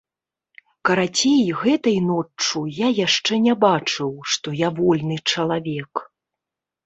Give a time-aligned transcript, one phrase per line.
[0.87, 5.93] Карацей, гэтай ноччу я яшчэ не бачыў, што я вольны чалавек.